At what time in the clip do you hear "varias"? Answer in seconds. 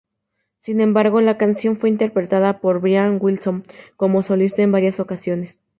4.71-4.99